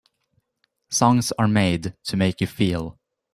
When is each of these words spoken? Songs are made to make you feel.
Songs 0.89 1.31
are 1.33 1.47
made 1.47 1.93
to 2.05 2.17
make 2.17 2.41
you 2.41 2.47
feel. 2.47 2.97